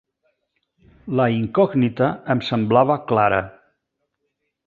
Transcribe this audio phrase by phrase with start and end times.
[1.19, 3.43] La incògnita em semblava clara.